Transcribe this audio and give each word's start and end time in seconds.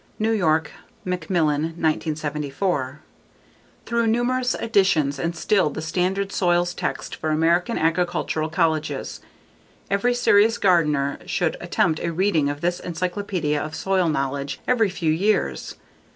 New 0.17 0.31
York: 0.31 0.71
Macmillan, 1.05 1.61
1974. 1.79 3.01
Through 3.85 4.07
numerous 4.07 4.55
editions 4.55 5.19
and 5.19 5.35
still 5.35 5.69
the 5.69 5.79
standard 5.83 6.31
soils 6.31 6.73
text 6.73 7.15
for 7.15 7.29
American 7.29 7.77
agricultural 7.77 8.49
colleges. 8.49 9.19
Every 9.91 10.15
serious 10.15 10.57
gardener 10.57 11.19
should 11.27 11.55
attempt 11.61 11.99
a 11.99 12.11
reading 12.11 12.49
of 12.49 12.61
this 12.61 12.79
encyclopedia 12.79 13.61
of 13.61 13.75
soil 13.75 14.09
knowledge 14.09 14.59
every 14.67 14.89
few 14.89 15.11
years. 15.13 15.75